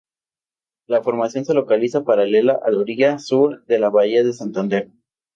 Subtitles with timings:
[0.87, 4.89] La formación se localiza paralela a la orilla sur de la bahía de Santander.